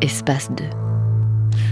Espace 0.00 0.50
2. 0.52 0.64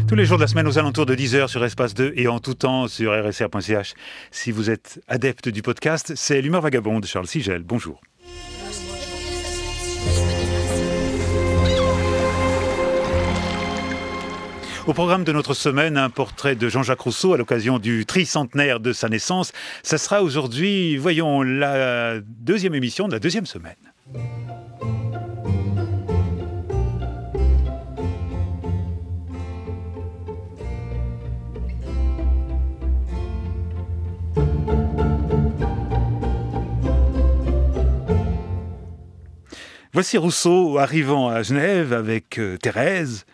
Tous 0.08 0.16
les 0.16 0.24
jours 0.24 0.36
de 0.36 0.42
la 0.42 0.48
semaine 0.48 0.66
aux 0.66 0.78
alentours 0.78 1.06
de 1.06 1.14
10h 1.14 1.46
sur 1.46 1.64
Espace 1.64 1.94
2 1.94 2.14
et 2.16 2.26
en 2.26 2.40
tout 2.40 2.54
temps 2.54 2.88
sur 2.88 3.12
rsr.ch. 3.12 3.94
Si 4.32 4.50
vous 4.50 4.68
êtes 4.68 5.00
adepte 5.06 5.48
du 5.48 5.62
podcast, 5.62 6.14
c'est 6.16 6.40
l'humeur 6.42 6.62
vagabonde 6.62 7.06
Charles 7.06 7.28
Sigel. 7.28 7.62
Bonjour. 7.62 8.00
Au 14.88 14.92
programme 14.92 15.22
de 15.22 15.30
notre 15.30 15.54
semaine, 15.54 15.96
un 15.96 16.10
portrait 16.10 16.56
de 16.56 16.68
Jean-Jacques 16.68 17.02
Rousseau 17.02 17.34
à 17.34 17.36
l'occasion 17.36 17.78
du 17.78 18.06
tricentenaire 18.06 18.80
de 18.80 18.92
sa 18.92 19.08
naissance. 19.08 19.52
Ça 19.84 19.98
sera 19.98 20.24
aujourd'hui, 20.24 20.96
voyons, 20.96 21.42
la 21.42 22.18
deuxième 22.20 22.74
émission 22.74 23.06
de 23.06 23.12
la 23.12 23.20
deuxième 23.20 23.46
semaine. 23.46 23.76
Voici 39.92 40.16
Rousseau 40.16 40.78
arrivant 40.78 41.28
à 41.28 41.42
Genève 41.42 41.92
avec 41.92 42.38
euh, 42.38 42.56
Thérèse. 42.56 43.26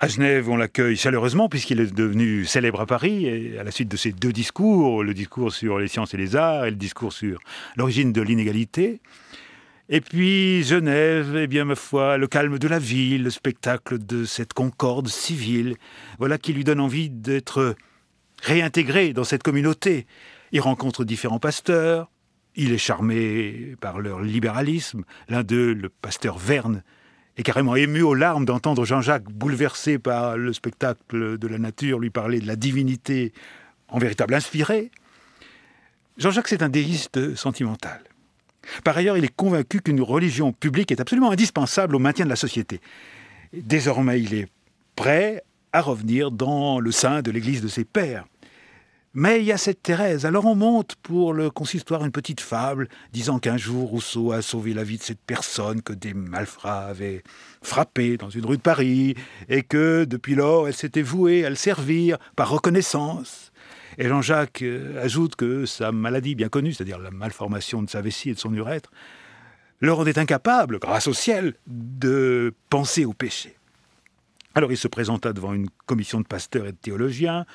À 0.00 0.08
Genève, 0.08 0.48
on 0.48 0.56
l'accueille 0.56 0.96
chaleureusement 0.96 1.48
puisqu'il 1.48 1.78
est 1.80 1.94
devenu 1.94 2.44
célèbre 2.44 2.80
à 2.80 2.86
Paris 2.86 3.56
à 3.56 3.62
la 3.62 3.70
suite 3.70 3.88
de 3.88 3.96
ses 3.96 4.10
deux 4.10 4.32
discours, 4.32 5.04
le 5.04 5.14
discours 5.14 5.52
sur 5.52 5.78
les 5.78 5.86
sciences 5.86 6.12
et 6.12 6.16
les 6.16 6.34
arts 6.34 6.64
et 6.64 6.70
le 6.70 6.76
discours 6.76 7.12
sur 7.12 7.38
l'origine 7.76 8.12
de 8.12 8.20
l'inégalité. 8.20 9.00
Et 9.94 10.00
puis 10.00 10.64
Genève, 10.64 11.36
eh 11.36 11.46
bien 11.46 11.66
ma 11.66 11.74
foi, 11.74 12.16
le 12.16 12.26
calme 12.26 12.58
de 12.58 12.66
la 12.66 12.78
ville, 12.78 13.24
le 13.24 13.30
spectacle 13.30 13.98
de 13.98 14.24
cette 14.24 14.54
concorde 14.54 15.08
civile, 15.08 15.76
voilà 16.18 16.38
qui 16.38 16.54
lui 16.54 16.64
donne 16.64 16.80
envie 16.80 17.10
d'être 17.10 17.76
réintégré 18.40 19.12
dans 19.12 19.24
cette 19.24 19.42
communauté. 19.42 20.06
Il 20.50 20.62
rencontre 20.62 21.04
différents 21.04 21.38
pasteurs, 21.38 22.10
il 22.56 22.72
est 22.72 22.78
charmé 22.78 23.76
par 23.82 24.00
leur 24.00 24.22
libéralisme. 24.22 25.04
L'un 25.28 25.42
d'eux, 25.42 25.74
le 25.74 25.90
pasteur 25.90 26.38
Verne, 26.38 26.82
est 27.36 27.42
carrément 27.42 27.76
ému 27.76 28.00
aux 28.00 28.14
larmes 28.14 28.46
d'entendre 28.46 28.86
Jean-Jacques, 28.86 29.30
bouleversé 29.30 29.98
par 29.98 30.38
le 30.38 30.54
spectacle 30.54 31.36
de 31.36 31.46
la 31.46 31.58
nature, 31.58 31.98
lui 31.98 32.08
parler 32.08 32.40
de 32.40 32.46
la 32.46 32.56
divinité 32.56 33.34
en 33.88 33.98
véritable 33.98 34.32
inspiré. 34.32 34.90
Jean-Jacques, 36.16 36.48
c'est 36.48 36.62
un 36.62 36.70
déiste 36.70 37.34
sentimental. 37.36 38.00
Par 38.84 38.96
ailleurs, 38.96 39.16
il 39.16 39.24
est 39.24 39.34
convaincu 39.34 39.80
qu'une 39.80 40.00
religion 40.00 40.52
publique 40.52 40.92
est 40.92 41.00
absolument 41.00 41.30
indispensable 41.30 41.96
au 41.96 41.98
maintien 41.98 42.24
de 42.24 42.30
la 42.30 42.36
société. 42.36 42.80
Désormais, 43.52 44.20
il 44.20 44.34
est 44.34 44.48
prêt 44.96 45.42
à 45.72 45.80
revenir 45.80 46.30
dans 46.30 46.80
le 46.80 46.92
sein 46.92 47.22
de 47.22 47.30
l'Église 47.30 47.62
de 47.62 47.68
ses 47.68 47.84
pères. 47.84 48.26
Mais 49.14 49.40
il 49.40 49.44
y 49.44 49.52
a 49.52 49.58
cette 49.58 49.82
Thérèse. 49.82 50.24
Alors 50.24 50.46
on 50.46 50.54
monte 50.54 50.94
pour 51.02 51.34
le 51.34 51.50
consistoire 51.50 52.02
une 52.02 52.12
petite 52.12 52.40
fable 52.40 52.88
disant 53.12 53.38
qu'un 53.38 53.58
jour 53.58 53.90
Rousseau 53.90 54.32
a 54.32 54.40
sauvé 54.40 54.72
la 54.72 54.84
vie 54.84 54.96
de 54.96 55.02
cette 55.02 55.20
personne 55.20 55.82
que 55.82 55.92
des 55.92 56.14
malfrats 56.14 56.86
avaient 56.86 57.22
frappée 57.60 58.16
dans 58.16 58.30
une 58.30 58.46
rue 58.46 58.56
de 58.56 58.62
Paris 58.62 59.14
et 59.50 59.64
que 59.64 60.04
depuis 60.04 60.34
lors 60.34 60.66
elle 60.66 60.74
s'était 60.74 61.02
vouée 61.02 61.44
à 61.44 61.50
le 61.50 61.56
servir 61.56 62.16
par 62.36 62.48
reconnaissance. 62.48 63.51
Et 63.98 64.08
Jean-Jacques 64.08 64.62
euh, 64.62 65.02
ajoute 65.02 65.36
que 65.36 65.66
sa 65.66 65.92
maladie 65.92 66.34
bien 66.34 66.48
connue, 66.48 66.72
c'est-à-dire 66.72 66.98
la 66.98 67.10
malformation 67.10 67.82
de 67.82 67.90
sa 67.90 68.00
vessie 68.00 68.30
et 68.30 68.34
de 68.34 68.38
son 68.38 68.52
urètre, 68.54 68.90
le 69.80 69.92
rendait 69.92 70.18
incapable, 70.18 70.78
grâce 70.78 71.08
au 71.08 71.12
ciel, 71.12 71.54
de 71.66 72.54
penser 72.70 73.04
au 73.04 73.12
péché. 73.12 73.56
Alors 74.54 74.70
il 74.70 74.76
se 74.76 74.88
présenta 74.88 75.32
devant 75.32 75.52
une 75.52 75.68
commission 75.86 76.20
de 76.20 76.26
pasteurs 76.26 76.66
et 76.66 76.72
de 76.72 76.76
théologiens 76.76 77.46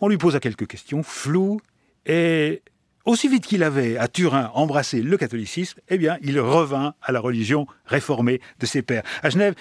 on 0.00 0.08
lui 0.08 0.18
posa 0.18 0.40
quelques 0.40 0.66
questions 0.66 1.02
floues 1.02 1.60
et 2.06 2.62
aussi 3.04 3.28
vite 3.28 3.46
qu'il 3.46 3.62
avait 3.62 3.96
à 3.96 4.08
Turin 4.08 4.50
embrassé 4.54 5.02
le 5.02 5.16
catholicisme, 5.16 5.80
eh 5.88 5.98
bien, 5.98 6.18
il 6.22 6.40
revint 6.40 6.94
à 7.02 7.12
la 7.12 7.20
religion 7.20 7.66
réformée 7.86 8.40
de 8.58 8.66
ses 8.66 8.82
pères. 8.82 9.02
À 9.22 9.30
Genève, 9.30 9.54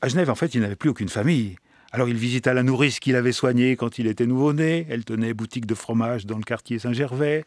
à 0.00 0.08
Genève, 0.08 0.30
en 0.30 0.34
fait, 0.34 0.54
il 0.54 0.60
n'avait 0.60 0.76
plus 0.76 0.90
aucune 0.90 1.08
famille. 1.08 1.56
Alors 1.92 2.08
il 2.08 2.16
visita 2.16 2.54
la 2.54 2.62
nourrice 2.62 3.00
qu'il 3.00 3.16
avait 3.16 3.32
soignée 3.32 3.76
quand 3.76 3.98
il 3.98 4.06
était 4.06 4.26
nouveau-né. 4.26 4.86
Elle 4.90 5.04
tenait 5.04 5.34
boutique 5.34 5.66
de 5.66 5.74
fromage 5.74 6.26
dans 6.26 6.38
le 6.38 6.44
quartier 6.44 6.78
Saint-Gervais. 6.78 7.44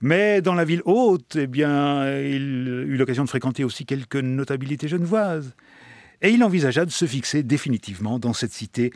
Mais 0.00 0.42
dans 0.42 0.54
la 0.54 0.64
ville 0.64 0.82
haute, 0.84 1.36
eh 1.36 1.46
bien, 1.46 2.18
il 2.18 2.68
eut 2.88 2.96
l'occasion 2.96 3.24
de 3.24 3.28
fréquenter 3.28 3.64
aussi 3.64 3.86
quelques 3.86 4.16
notabilités 4.16 4.88
genevoises. 4.88 5.54
Et 6.20 6.30
il 6.30 6.42
envisagea 6.42 6.84
de 6.84 6.90
se 6.90 7.06
fixer 7.06 7.42
définitivement 7.42 8.18
dans 8.18 8.32
cette 8.32 8.52
cité 8.52 8.92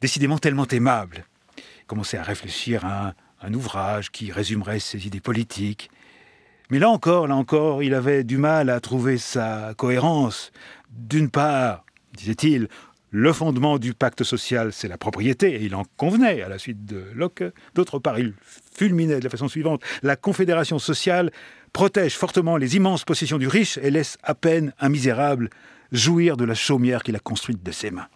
décidément 0.00 0.38
tellement 0.38 0.66
aimable. 0.66 1.24
Il 1.56 1.86
commençait 1.86 2.18
à 2.18 2.22
réfléchir 2.22 2.84
à 2.84 3.14
un, 3.40 3.54
ouvrage 3.54 4.10
qui 4.10 4.32
résumerait 4.32 4.80
ses 4.80 5.06
idées 5.06 5.20
politiques. 5.20 5.90
Mais 6.70 6.78
là 6.78 6.90
encore, 6.90 7.28
là 7.28 7.36
encore, 7.36 7.82
il 7.82 7.94
avait 7.94 8.24
du 8.24 8.38
mal 8.38 8.70
à 8.70 8.80
trouver 8.80 9.18
sa 9.18 9.74
cohérence. 9.76 10.52
D'une 10.90 11.30
part, 11.30 11.84
disait-il, 12.16 12.68
le 13.12 13.32
fondement 13.34 13.78
du 13.78 13.92
pacte 13.92 14.24
social, 14.24 14.72
c'est 14.72 14.88
la 14.88 14.96
propriété, 14.96 15.54
et 15.54 15.64
il 15.64 15.74
en 15.74 15.84
convenait 15.98 16.42
à 16.42 16.48
la 16.48 16.58
suite 16.58 16.86
de 16.86 17.04
Locke. 17.14 17.44
D'autre 17.74 17.98
part, 17.98 18.18
il 18.18 18.32
fulminait 18.74 19.18
de 19.18 19.24
la 19.24 19.30
façon 19.30 19.48
suivante, 19.48 19.82
la 20.02 20.16
confédération 20.16 20.78
sociale 20.78 21.30
protège 21.74 22.16
fortement 22.16 22.56
les 22.56 22.74
immenses 22.74 23.04
possessions 23.04 23.38
du 23.38 23.48
riche 23.48 23.78
et 23.82 23.90
laisse 23.90 24.16
à 24.22 24.34
peine 24.34 24.72
un 24.80 24.88
misérable 24.88 25.50
jouir 25.92 26.38
de 26.38 26.44
la 26.44 26.54
chaumière 26.54 27.02
qu'il 27.02 27.14
a 27.14 27.20
construite 27.20 27.62
de 27.62 27.70
ses 27.70 27.90
mains. 27.90 28.08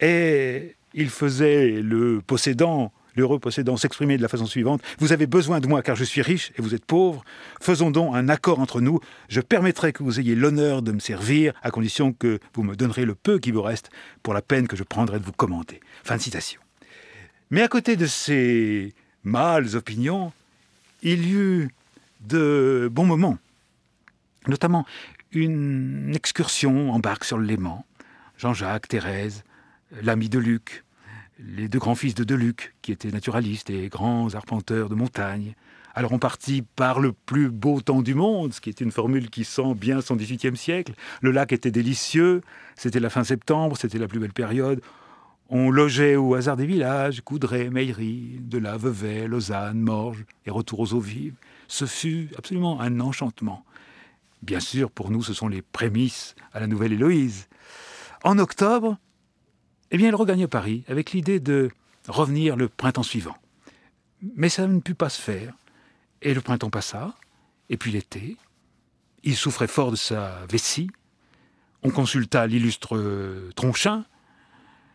Et 0.00 0.76
il 0.94 1.10
faisait 1.10 1.82
le 1.82 2.22
possédant, 2.26 2.92
l'heureux 3.18 3.38
possédant, 3.38 3.76
s'exprimer 3.76 4.16
de 4.16 4.22
la 4.22 4.28
façon 4.28 4.46
suivante 4.46 4.80
Vous 4.98 5.12
avez 5.12 5.26
besoin 5.26 5.60
de 5.60 5.66
moi 5.66 5.82
car 5.82 5.96
je 5.96 6.04
suis 6.04 6.22
riche 6.22 6.52
et 6.56 6.62
vous 6.62 6.74
êtes 6.74 6.84
pauvre. 6.84 7.24
Faisons 7.60 7.90
donc 7.90 8.14
un 8.14 8.28
accord 8.28 8.60
entre 8.60 8.80
nous. 8.80 9.00
Je 9.28 9.40
permettrai 9.40 9.92
que 9.92 10.02
vous 10.02 10.20
ayez 10.20 10.34
l'honneur 10.34 10.82
de 10.82 10.92
me 10.92 11.00
servir 11.00 11.52
à 11.62 11.70
condition 11.70 12.12
que 12.12 12.38
vous 12.54 12.62
me 12.62 12.76
donnerez 12.76 13.04
le 13.04 13.14
peu 13.14 13.38
qui 13.38 13.50
vous 13.50 13.62
reste 13.62 13.90
pour 14.22 14.32
la 14.32 14.42
peine 14.42 14.68
que 14.68 14.76
je 14.76 14.84
prendrai 14.84 15.18
de 15.18 15.24
vous 15.24 15.32
commander. 15.32 15.80
Fin 16.04 16.16
de 16.16 16.22
citation. 16.22 16.60
Mais 17.50 17.62
à 17.62 17.68
côté 17.68 17.96
de 17.96 18.06
ces 18.06 18.94
mâles 19.24 19.76
opinions, 19.76 20.32
il 21.02 21.26
y 21.26 21.32
eut 21.34 21.68
de 22.20 22.88
bons 22.90 23.06
moments, 23.06 23.38
notamment 24.46 24.84
une 25.32 26.12
excursion 26.14 26.92
en 26.92 26.98
barque 26.98 27.24
sur 27.24 27.38
le 27.38 27.44
Léman. 27.44 27.84
Jean-Jacques, 28.36 28.88
Thérèse, 28.88 29.44
l'ami 30.02 30.28
de 30.28 30.38
Luc, 30.38 30.84
les 31.38 31.68
deux 31.68 31.78
grands-fils 31.78 32.14
de 32.14 32.24
Deluc, 32.24 32.74
qui 32.82 32.92
étaient 32.92 33.10
naturalistes 33.10 33.70
et 33.70 33.88
grands 33.88 34.34
arpenteurs 34.34 34.88
de 34.88 34.94
montagne. 34.94 35.54
Alors 35.94 36.12
on 36.12 36.18
partit 36.18 36.62
par 36.62 37.00
le 37.00 37.12
plus 37.12 37.50
beau 37.50 37.80
temps 37.80 38.02
du 38.02 38.14
monde, 38.14 38.52
ce 38.52 38.60
qui 38.60 38.68
est 38.70 38.80
une 38.80 38.92
formule 38.92 39.30
qui 39.30 39.44
sent 39.44 39.74
bien 39.74 40.00
son 40.00 40.16
XVIIIe 40.16 40.56
siècle. 40.56 40.94
Le 41.22 41.30
lac 41.30 41.52
était 41.52 41.70
délicieux, 41.70 42.42
c'était 42.76 43.00
la 43.00 43.10
fin 43.10 43.24
septembre, 43.24 43.76
c'était 43.76 43.98
la 43.98 44.06
plus 44.06 44.20
belle 44.20 44.32
période. 44.32 44.80
On 45.48 45.70
logeait 45.70 46.16
au 46.16 46.34
hasard 46.34 46.56
des 46.56 46.66
villages, 46.66 47.22
Coudray, 47.22 47.70
Meillery, 47.70 48.38
de 48.40 48.58
Vevey, 48.58 49.26
Lausanne, 49.26 49.80
Morges, 49.80 50.24
et 50.44 50.50
retour 50.50 50.80
aux 50.80 50.92
eaux 50.92 51.00
vives. 51.00 51.36
Ce 51.68 51.86
fut 51.86 52.28
absolument 52.36 52.80
un 52.80 53.00
enchantement. 53.00 53.64
Bien 54.42 54.60
sûr, 54.60 54.90
pour 54.90 55.10
nous, 55.10 55.22
ce 55.22 55.32
sont 55.32 55.48
les 55.48 55.62
prémices 55.62 56.36
à 56.52 56.60
la 56.60 56.66
nouvelle 56.66 56.92
Héloïse. 56.92 57.48
En 58.24 58.38
octobre, 58.38 58.98
eh 59.90 59.96
bien, 59.96 60.08
il 60.08 60.14
regagne 60.14 60.46
Paris 60.46 60.84
avec 60.88 61.12
l'idée 61.12 61.40
de 61.40 61.70
revenir 62.08 62.56
le 62.56 62.68
printemps 62.68 63.02
suivant. 63.02 63.36
Mais 64.36 64.48
ça 64.48 64.66
ne 64.66 64.80
put 64.80 64.94
pas 64.94 65.08
se 65.08 65.20
faire. 65.20 65.54
Et 66.22 66.34
le 66.34 66.40
printemps 66.40 66.70
passa, 66.70 67.14
et 67.70 67.76
puis 67.76 67.92
l'été. 67.92 68.36
Il 69.22 69.36
souffrait 69.36 69.68
fort 69.68 69.90
de 69.90 69.96
sa 69.96 70.44
vessie. 70.50 70.90
On 71.82 71.90
consulta 71.90 72.46
l'illustre 72.46 73.50
Tronchin, 73.54 74.04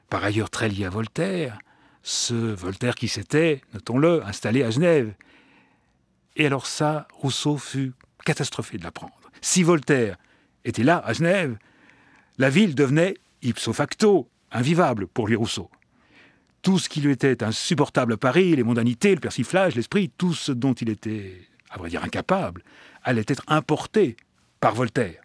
par 0.10 0.24
ailleurs 0.24 0.50
très 0.50 0.70
lié 0.70 0.86
à 0.86 0.90
Voltaire, 0.90 1.60
ce 2.04 2.34
Voltaire 2.34 2.96
qui 2.96 3.08
s'était, 3.08 3.62
notons-le, 3.74 4.24
installé 4.26 4.64
à 4.64 4.70
Genève. 4.70 5.14
Et 6.36 6.46
alors 6.46 6.68
ça, 6.68 7.08
Rousseau 7.14 7.58
fut 7.58 7.94
catastrophé 8.26 8.78
de 8.78 8.84
l'apprendre. 8.84 9.14
Si 9.42 9.64
Voltaire 9.64 10.18
était 10.66 10.84
là, 10.84 11.02
à 11.06 11.14
Genève, 11.14 11.58
la 12.38 12.50
ville 12.50 12.76
devenait 12.76 13.16
ipso 13.42 13.72
facto 13.72 14.30
invivable 14.54 15.08
pour 15.08 15.28
lui 15.28 15.36
Rousseau. 15.36 15.70
Tout 16.62 16.80
ce 16.80 16.88
qui 16.88 17.02
lui 17.02 17.12
était 17.12 17.44
insupportable 17.44 18.14
à 18.14 18.18
Paris, 18.18 18.56
les 18.56 18.64
mondanités, 18.64 19.14
le 19.14 19.20
persiflage, 19.20 19.76
l'esprit, 19.76 20.10
tout 20.18 20.34
ce 20.34 20.52
dont 20.52 20.74
il 20.74 20.90
était, 20.90 21.42
à 21.70 21.78
vrai 21.78 21.90
dire, 21.90 22.04
incapable, 22.04 22.64
allait 23.04 23.26
être 23.28 23.44
importé 23.48 24.16
par 24.62 24.74
Voltaire. 24.74 25.22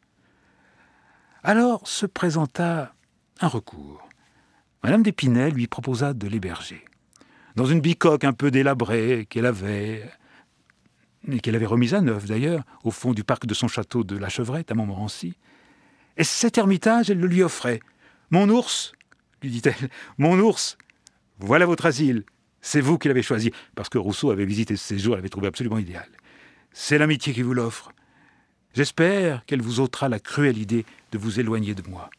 Alors 1.44 1.86
se 1.86 2.06
présenta 2.06 2.92
un 3.40 3.46
recours. 3.46 4.08
Madame 4.82 5.02
d'Épinay 5.02 5.50
lui 5.50 5.68
proposa 5.68 6.12
de 6.12 6.26
l'héberger. 6.26 6.84
Dans 7.54 7.66
une 7.66 7.80
bicoque 7.80 8.24
un 8.24 8.32
peu 8.32 8.50
délabrée 8.50 9.26
qu'elle 9.30 9.46
avait, 9.46 10.10
et 11.30 11.40
qu'elle 11.40 11.56
avait 11.56 11.66
remise 11.66 11.94
à 11.94 12.00
neuf 12.00 12.26
d'ailleurs, 12.26 12.64
au 12.84 12.90
fond 12.90 13.12
du 13.12 13.24
parc 13.24 13.46
de 13.46 13.54
son 13.54 13.68
château 13.68 14.04
de 14.04 14.16
la 14.16 14.28
Chevrette 14.28 14.70
à 14.70 14.74
Montmorency. 14.74 15.34
Et 16.16 16.24
cet 16.24 16.58
ermitage, 16.58 17.10
elle 17.10 17.20
le 17.20 17.26
lui 17.26 17.42
offrait. 17.42 17.80
Mon 18.30 18.48
ours, 18.48 18.92
lui 19.42 19.50
dit-elle, 19.50 19.88
mon 20.18 20.38
ours, 20.38 20.76
voilà 21.38 21.66
votre 21.66 21.86
asile. 21.86 22.24
C'est 22.60 22.80
vous 22.80 22.98
qui 22.98 23.08
l'avez 23.08 23.22
choisi, 23.22 23.52
parce 23.76 23.88
que 23.88 23.98
Rousseau 23.98 24.30
avait 24.30 24.44
visité 24.44 24.76
ce 24.76 24.84
séjour, 24.84 25.14
l'avait 25.14 25.28
trouvé 25.28 25.46
absolument 25.46 25.78
idéal. 25.78 26.08
C'est 26.72 26.98
l'amitié 26.98 27.32
qui 27.32 27.42
vous 27.42 27.54
l'offre. 27.54 27.92
J'espère 28.74 29.44
qu'elle 29.46 29.62
vous 29.62 29.80
ôtera 29.80 30.08
la 30.08 30.18
cruelle 30.18 30.58
idée 30.58 30.84
de 31.12 31.18
vous 31.18 31.40
éloigner 31.40 31.74
de 31.74 31.82
moi. 31.88 32.10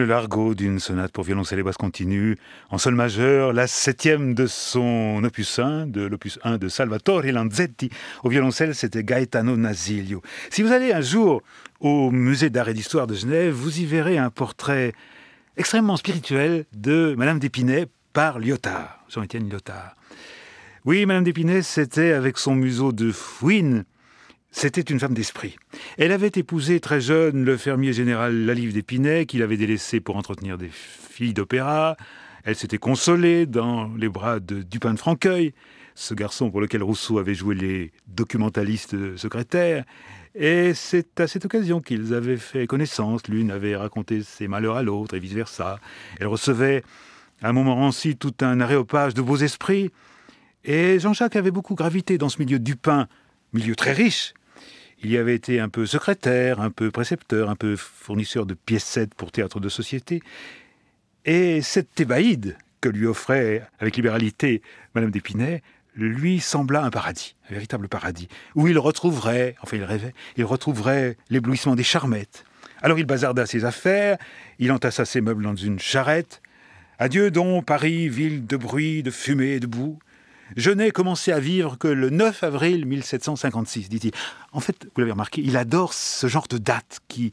Le 0.00 0.06
largo 0.06 0.54
d'une 0.54 0.80
sonate 0.80 1.12
pour 1.12 1.24
violoncelle 1.24 1.58
et 1.58 1.62
basse 1.62 1.76
continue, 1.76 2.38
en 2.70 2.78
sol 2.78 2.94
majeur, 2.94 3.52
la 3.52 3.66
septième 3.66 4.32
de 4.34 4.46
son 4.46 5.22
opus 5.22 5.58
1, 5.58 5.88
de 5.88 6.00
l'opus 6.06 6.38
1 6.42 6.56
de 6.56 6.68
Salvatore 6.68 7.24
Lanzetti. 7.24 7.90
Au 8.24 8.30
violoncelle, 8.30 8.74
c'était 8.74 9.04
Gaetano 9.04 9.58
Nasilio. 9.58 10.22
Si 10.48 10.62
vous 10.62 10.72
allez 10.72 10.94
un 10.94 11.02
jour 11.02 11.42
au 11.80 12.10
musée 12.10 12.48
d'art 12.48 12.70
et 12.70 12.74
d'histoire 12.74 13.06
de 13.06 13.14
Genève, 13.14 13.52
vous 13.52 13.80
y 13.80 13.84
verrez 13.84 14.16
un 14.16 14.30
portrait 14.30 14.94
extrêmement 15.58 15.98
spirituel 15.98 16.64
de 16.72 17.14
Madame 17.18 17.38
d'Épinay 17.38 17.86
par 18.14 18.38
Lyotard, 18.38 19.04
Jean-Étienne 19.10 19.50
Lyotard. 19.50 19.96
Oui, 20.86 21.04
Madame 21.04 21.24
d'Épinay, 21.24 21.60
c'était 21.60 22.12
avec 22.12 22.38
son 22.38 22.54
museau 22.54 22.92
de 22.92 23.12
fouine 23.12 23.84
c'était 24.50 24.80
une 24.80 24.98
femme 24.98 25.14
d'esprit. 25.14 25.56
Elle 25.96 26.12
avait 26.12 26.32
épousé 26.34 26.80
très 26.80 27.00
jeune 27.00 27.44
le 27.44 27.56
fermier 27.56 27.92
général 27.92 28.44
Lalive 28.44 28.72
d'Épinay, 28.72 29.26
qu'il 29.26 29.42
avait 29.42 29.56
délaissé 29.56 30.00
pour 30.00 30.16
entretenir 30.16 30.58
des 30.58 30.70
filles 30.70 31.34
d'opéra. 31.34 31.96
Elle 32.44 32.56
s'était 32.56 32.78
consolée 32.78 33.46
dans 33.46 33.88
les 33.96 34.08
bras 34.08 34.40
de 34.40 34.62
Dupin 34.62 34.94
de 34.94 34.98
Franqueuil, 34.98 35.54
ce 35.94 36.14
garçon 36.14 36.50
pour 36.50 36.60
lequel 36.60 36.82
Rousseau 36.82 37.18
avait 37.18 37.34
joué 37.34 37.54
les 37.54 37.92
documentalistes 38.08 39.16
secrétaires. 39.16 39.84
Et 40.34 40.74
c'est 40.74 41.20
à 41.20 41.26
cette 41.26 41.44
occasion 41.44 41.80
qu'ils 41.80 42.14
avaient 42.14 42.36
fait 42.36 42.66
connaissance. 42.66 43.22
L'une 43.28 43.50
avait 43.50 43.76
raconté 43.76 44.22
ses 44.22 44.48
malheurs 44.48 44.76
à 44.76 44.82
l'autre 44.82 45.14
et 45.14 45.20
vice-versa. 45.20 45.78
Elle 46.18 46.28
recevait 46.28 46.82
à 47.42 47.52
Montmorency 47.52 48.16
tout 48.16 48.34
un 48.40 48.60
aréopage 48.60 49.14
de 49.14 49.22
beaux 49.22 49.36
esprits. 49.36 49.90
Et 50.64 50.98
Jean-Jacques 50.98 51.36
avait 51.36 51.50
beaucoup 51.50 51.74
gravité 51.74 52.18
dans 52.18 52.28
ce 52.28 52.38
milieu 52.38 52.58
Dupin, 52.58 53.08
milieu 53.52 53.74
très 53.74 53.92
riche, 53.92 54.34
il 55.02 55.10
y 55.10 55.16
avait 55.16 55.34
été 55.34 55.60
un 55.60 55.68
peu 55.68 55.86
secrétaire, 55.86 56.60
un 56.60 56.70
peu 56.70 56.90
précepteur, 56.90 57.48
un 57.50 57.56
peu 57.56 57.76
fournisseur 57.76 58.46
de 58.46 58.54
pièces 58.54 58.98
pour 59.16 59.32
théâtre 59.32 59.60
de 59.60 59.68
société. 59.68 60.22
Et 61.24 61.62
cette 61.62 61.94
thébaïde 61.94 62.56
que 62.80 62.88
lui 62.88 63.06
offrait 63.06 63.66
avec 63.78 63.96
libéralité 63.96 64.62
Madame 64.94 65.10
d'Épinay 65.10 65.62
lui 65.96 66.40
sembla 66.40 66.82
un 66.82 66.90
paradis, 66.90 67.34
un 67.50 67.54
véritable 67.54 67.88
paradis, 67.88 68.28
où 68.54 68.68
il 68.68 68.78
retrouverait, 68.78 69.56
enfin 69.60 69.76
il 69.76 69.84
rêvait, 69.84 70.14
il 70.36 70.44
retrouverait 70.44 71.16
l'éblouissement 71.30 71.74
des 71.74 71.82
charmettes. 71.82 72.44
Alors 72.82 72.98
il 72.98 73.06
bazarda 73.06 73.44
ses 73.46 73.64
affaires, 73.64 74.16
il 74.58 74.72
entassa 74.72 75.04
ses 75.04 75.20
meubles 75.20 75.42
dans 75.42 75.56
une 75.56 75.78
charrette. 75.78 76.40
Adieu 76.98 77.30
donc 77.30 77.64
Paris, 77.66 78.08
ville 78.08 78.46
de 78.46 78.56
bruit, 78.56 79.02
de 79.02 79.10
fumée 79.10 79.52
et 79.52 79.60
de 79.60 79.66
boue. 79.66 79.98
Je 80.56 80.70
n'ai 80.70 80.90
commencé 80.90 81.32
à 81.32 81.38
vivre 81.38 81.78
que 81.78 81.88
le 81.88 82.10
9 82.10 82.42
avril 82.42 82.86
1756, 82.86 83.88
dit-il. 83.88 84.12
En 84.52 84.60
fait, 84.60 84.84
vous 84.84 85.00
l'avez 85.00 85.12
remarqué, 85.12 85.42
il 85.42 85.56
adore 85.56 85.94
ce 85.94 86.26
genre 86.26 86.48
de 86.48 86.58
date 86.58 87.00
qui, 87.08 87.30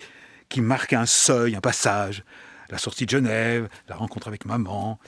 qui 0.49 0.61
marque 0.61 0.93
un 0.93 1.05
seuil, 1.05 1.55
un 1.55 1.61
passage. 1.61 2.23
La 2.69 2.77
sortie 2.77 3.05
de 3.05 3.09
Genève, 3.09 3.69
la 3.87 3.95
rencontre 3.95 4.27
avec 4.27 4.45
maman, 4.45 4.99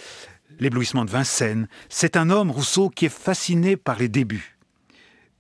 l'éblouissement 0.59 1.05
de 1.05 1.11
Vincennes. 1.11 1.67
C'est 1.89 2.17
un 2.17 2.29
homme, 2.29 2.51
Rousseau, 2.51 2.89
qui 2.89 3.05
est 3.05 3.09
fasciné 3.09 3.77
par 3.77 3.99
les 3.99 4.07
débuts, 4.07 4.57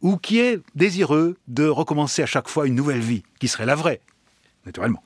ou 0.01 0.17
qui 0.17 0.39
est 0.39 0.59
désireux 0.75 1.37
de 1.47 1.67
recommencer 1.67 2.21
à 2.21 2.25
chaque 2.25 2.49
fois 2.49 2.67
une 2.67 2.75
nouvelle 2.75 2.99
vie, 2.99 3.23
qui 3.39 3.47
serait 3.47 3.65
la 3.65 3.75
vraie, 3.75 4.01
naturellement. 4.65 5.03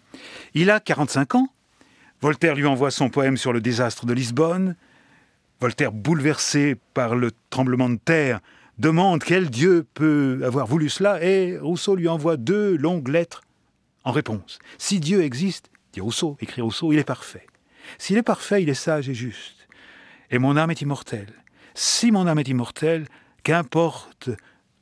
Il 0.54 0.70
a 0.70 0.80
45 0.80 1.36
ans. 1.36 1.48
Voltaire 2.22 2.56
lui 2.56 2.66
envoie 2.66 2.92
son 2.92 3.10
poème 3.10 3.38
sur 3.38 3.54
le 3.54 3.62
désastre 3.62 4.06
de 4.06 4.14
Lisbonne. 4.14 4.76
Voltaire, 5.64 5.94
bouleversé 5.94 6.76
par 6.94 7.16
le 7.16 7.32
tremblement 7.50 7.90
de 7.90 7.96
terre, 7.96 8.42
demande 8.80 9.24
quel 9.24 9.50
Dieu 9.50 9.88
peut 9.94 10.42
avoir 10.44 10.68
voulu 10.68 10.90
cela, 10.90 11.24
et 11.24 11.58
Rousseau 11.58 11.96
lui 11.96 12.10
envoie 12.10 12.36
deux 12.36 12.76
longues 12.76 13.08
lettres 13.08 13.40
en 14.04 14.12
réponse. 14.12 14.60
Si 14.78 15.00
Dieu 15.00 15.24
existe, 15.24 15.72
dit 15.94 16.02
Rousseau, 16.02 16.36
écrit 16.42 16.62
Rousseau, 16.62 16.92
il 16.92 17.00
est 17.00 17.06
parfait. 17.06 17.48
S'il 17.98 18.18
est 18.18 18.24
parfait, 18.24 18.62
il 18.62 18.68
est 18.68 18.74
sage 18.74 19.08
et 19.08 19.14
juste. 19.14 19.70
Et 20.32 20.38
mon 20.38 20.58
âme 20.58 20.70
est 20.70 20.82
immortelle. 20.82 21.32
Si 21.76 22.12
mon 22.12 22.28
âme 22.28 22.40
est 22.40 22.50
immortelle, 22.50 23.06
qu'importe 23.44 24.32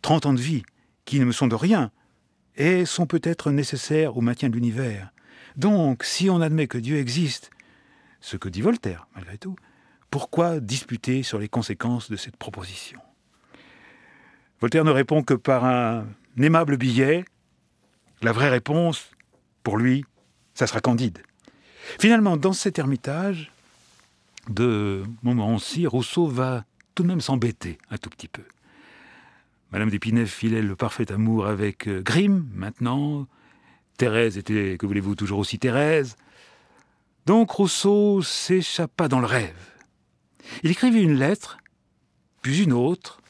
trente 0.01 0.25
ans 0.25 0.33
de 0.33 0.41
vie, 0.41 0.63
qui 1.05 1.19
ne 1.19 1.25
me 1.25 1.31
sont 1.31 1.47
de 1.47 1.53
rien, 1.53 1.91
et 2.55 2.85
sont 2.85 3.05
peut-être 3.05 3.51
nécessaires 3.51 4.17
au 4.17 4.21
maintien 4.21 4.50
de 4.50 4.55
l'univers. 4.55 5.11
Donc, 5.57 6.03
si 6.03 6.27
on 6.31 6.41
admet 6.41 6.65
que 6.65 6.79
Dieu 6.79 6.97
existe, 6.97 7.51
ce 8.19 8.35
que 8.35 8.50
dit 8.50 8.61
Voltaire, 8.61 9.07
malgré 9.13 9.38
tout, 9.38 9.55
pourquoi 10.12 10.60
disputer 10.60 11.24
sur 11.24 11.39
les 11.39 11.50
conséquences 11.50 12.12
de 12.12 12.15
cette 12.15 12.38
proposition? 12.38 13.00
Voltaire 14.60 14.84
ne 14.84 14.91
répond 14.91 15.24
que 15.24 15.34
par 15.34 15.65
un 15.65 16.06
aimable 16.38 16.77
billet, 16.77 17.25
la 18.22 18.32
vraie 18.32 18.50
réponse, 18.50 19.10
pour 19.63 19.77
lui, 19.77 20.06
ça 20.53 20.68
sera 20.68 20.82
Candide. 20.82 21.24
Finalement, 22.00 22.38
dans 22.38 22.53
cet 22.53 22.77
ermitage, 22.77 23.51
de 24.50 25.03
Montmorency, 25.24 25.88
Rousseau 25.88 26.27
va 26.27 26.65
tout 26.96 27.03
de 27.03 27.08
même 27.08 27.22
s'embêter 27.22 27.77
un 27.89 27.98
tout 27.98 28.10
petit 28.10 28.27
peu. 28.27 28.44
Madame 29.72 29.89
d'Épinay 29.89 30.25
filait 30.25 30.62
le 30.62 30.75
parfait 30.75 31.12
amour 31.12 31.48
avec 31.48 31.88
euh, 31.88 32.01
Grimm, 32.01 32.48
maintenant. 32.53 33.27
Thérèse 33.98 34.38
était, 34.38 34.77
que 34.77 34.86
voulez-vous, 34.86 35.15
toujours 35.15 35.39
aussi 35.39 35.60
Thérèse. 35.60 36.15
Donc 37.25 37.51
Rousseau 37.51 38.22
s'échappa 38.22 39.08
dans 39.08 39.20
le 39.20 39.27
rêve. 39.27 39.70
Il 40.63 40.71
écrivit 40.71 41.01
une 41.01 41.17
lettre, 41.17 41.57
puis 42.41 42.63
une 42.63 42.74
autre. 42.74 43.21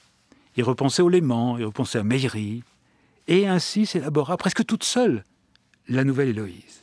Il 0.55 0.63
repensait 0.63 1.01
au 1.01 1.09
Léman, 1.09 1.57
il 1.57 1.65
repensait 1.65 1.99
à 1.99 2.03
Meillerie, 2.03 2.63
et 3.27 3.47
ainsi 3.47 3.85
s'élabora 3.85 4.37
presque 4.37 4.65
toute 4.65 4.83
seule 4.83 5.23
la 5.87 6.03
nouvelle 6.03 6.29
Héloïse. 6.29 6.81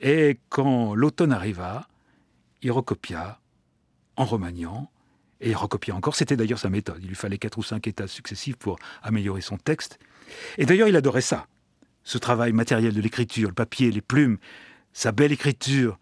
Et 0.00 0.38
quand 0.48 0.94
l'automne 0.94 1.32
arriva, 1.32 1.88
il 2.62 2.72
recopia 2.72 3.40
en 4.16 4.24
remaniant, 4.24 4.90
et 5.40 5.50
il 5.50 5.56
recopia 5.56 5.94
encore. 5.94 6.16
C'était 6.16 6.36
d'ailleurs 6.36 6.58
sa 6.58 6.70
méthode. 6.70 6.98
Il 7.02 7.08
lui 7.08 7.14
fallait 7.14 7.38
quatre 7.38 7.58
ou 7.58 7.62
cinq 7.62 7.86
états 7.86 8.06
successifs 8.06 8.56
pour 8.56 8.78
améliorer 9.02 9.40
son 9.40 9.58
texte. 9.58 9.98
Et 10.58 10.66
d'ailleurs, 10.66 10.88
il 10.88 10.96
adorait 10.96 11.20
ça. 11.20 11.46
Ce 12.04 12.18
travail 12.18 12.52
matériel 12.52 12.94
de 12.94 13.00
l'écriture, 13.00 13.48
le 13.48 13.54
papier, 13.54 13.90
les 13.90 14.00
plumes, 14.00 14.38
sa 14.92 15.12
belle 15.12 15.32
écriture, 15.32 15.98